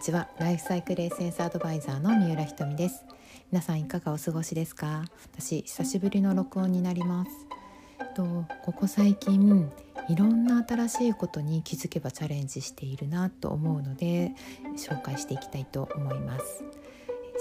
[0.00, 0.28] ちは。
[0.38, 3.04] ライフサイクルエッセンスアドバイザーの三浦ひとみです。
[3.52, 5.04] 皆さんいかがお過ごしですか？
[5.34, 7.30] 私久しぶりの録音になります。
[8.14, 9.70] とここ最近
[10.08, 14.32] いろんな新しいことに気づけばチャレンジしているなと思うので
[14.74, 16.64] 紹介していきたいと思います。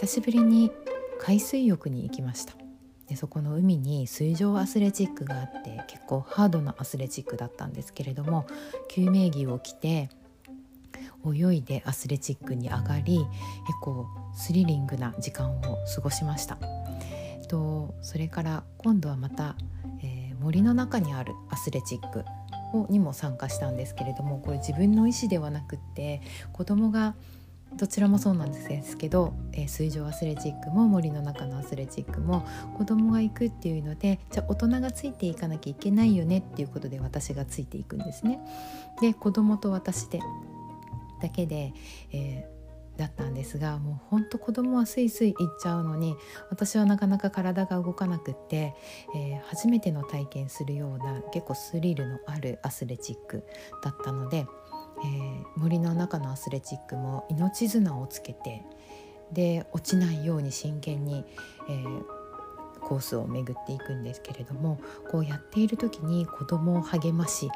[0.00, 0.70] 久しぶりに
[1.18, 2.54] 海水浴に行きました。
[3.08, 8.46] でそこの海に水上アスレチックがあって結構ハードなアスレチックだったんですけれども
[8.88, 10.08] 救命着を着て
[11.26, 13.18] 泳いでアスレチックに上がり
[13.66, 16.58] 結構スリリングな時間を過ごしました。
[17.48, 19.54] とそれから今度はまた、
[20.02, 22.24] えー、森の中にあるアスレチック
[22.72, 26.20] をにも参加したんですけれどもこれ自分の意思ではなくって
[26.52, 27.14] 子供が
[27.76, 38.38] どちらもそうなんですけど、えー、水上アスレチックも森の中のアスレチックも子供が行くっていうのでじゃあ大人がついていかなきゃいけないよねっていうことで私がついていくんですね。
[39.00, 40.20] で子供と私で
[41.24, 41.72] だけで、
[42.12, 46.16] えー、だったんですがもうほんと子供はスイスイ行っちゃうのに
[46.50, 48.74] 私はなかなか体が動かなくって、
[49.16, 53.44] えー、初めての体験するような結構スリルのあるアスレチック
[53.82, 54.46] だったので。
[55.02, 58.62] えー、森の中のアスレチックも命綱をつけて
[59.32, 61.24] で落ちないように真剣に、
[61.68, 62.04] えー、
[62.80, 64.78] コースを巡っていくんですけれども
[65.10, 67.50] こうやっている時に子供を励まし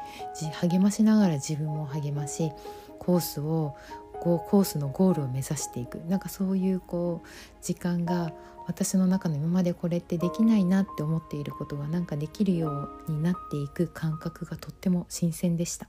[0.61, 2.51] 励ましながら自分も励まし
[2.99, 3.75] コースを
[4.19, 5.95] こうコースのゴールを目指していく。
[6.07, 7.27] なんかそういうこう
[7.63, 8.31] 時間が
[8.67, 15.87] 私の中の今までこれってできないなって思っていることがなんかできるようになっていく感覚がとっても新鮮でした。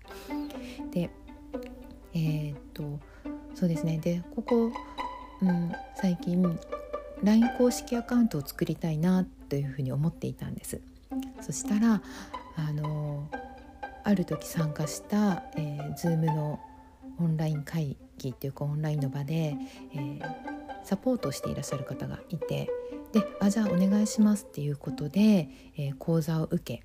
[0.92, 1.10] で
[2.14, 2.98] えー、っと
[3.54, 3.98] そうですね。
[3.98, 4.72] でここ、
[5.42, 6.58] うん、最近
[7.22, 10.80] LINE 公式アカウントを作りたいなというふうに思っていたんです。
[11.40, 12.00] そしたら
[12.56, 13.28] あの
[14.04, 16.60] ある時参加した、えー、Zoom の
[17.20, 19.56] オンライン会議っていうかオンラインの場で、
[19.94, 20.22] えー、
[20.84, 22.70] サポートしていらっしゃる方がいて
[23.12, 26.82] であじゃあお願いしますっていうことで、えー、講座を受け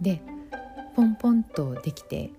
[0.00, 0.20] で
[0.94, 2.30] ポンポンとできて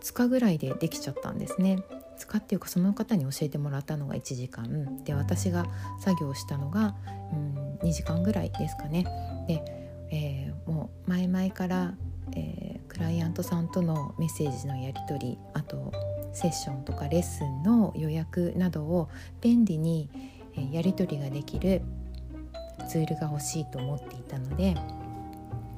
[0.00, 1.78] 2日ぐらいでできちゃったんですね。
[2.18, 5.66] 2日っていうかその方に教えてもらったのが1時間で私が
[5.98, 6.94] 作業したのが、
[7.32, 9.04] うん、2時間ぐらいですかね。
[9.48, 9.62] で、
[10.12, 11.94] えー、もう前々から、
[12.36, 15.92] えー、クライアントさんとのメッセージのやり取りあと
[16.34, 19.08] セッションとかレッスンの予約などを
[19.40, 20.10] 便利に
[20.72, 21.82] やり取りができる
[22.88, 24.76] ツールが欲しいと思っていたので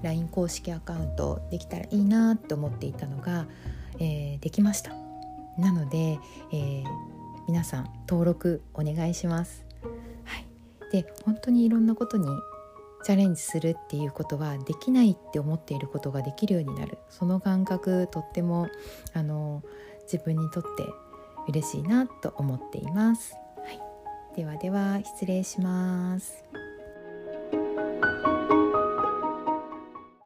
[0.02, 3.46] LINE 公式アカウントできたらいいなと思っていたのが
[3.98, 4.92] えー、できました。
[5.58, 6.18] なので、
[6.52, 6.84] えー、
[7.48, 9.64] 皆さん登録お願いします、
[10.24, 10.46] はい、
[10.92, 12.28] で本当にいろんなことに
[13.04, 16.98] チャレンジするっていうことはできないって思っていることができるようになる。
[17.08, 18.68] その感覚とっても
[19.14, 19.62] あの
[20.10, 20.68] 自分にとって
[21.48, 23.80] 嬉しいなと思っています、はい、
[24.36, 26.65] ではでは失礼します。